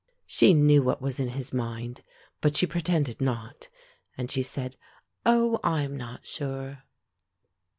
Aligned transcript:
She 0.25 0.55
knew 0.55 0.81
what 0.81 0.99
was 0.99 1.19
in 1.19 1.27
his 1.27 1.53
mind, 1.53 2.01
but 2.41 2.57
she 2.57 2.65
pretended 2.65 3.21
not, 3.21 3.69
and 4.17 4.31
she 4.31 4.41
said, 4.41 4.75
"Oh, 5.27 5.59
I 5.63 5.83
am 5.83 5.95
not 5.95 6.25
sure." 6.25 6.85